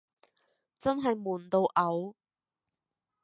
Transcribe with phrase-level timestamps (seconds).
[0.79, 2.15] 真係悶到嘔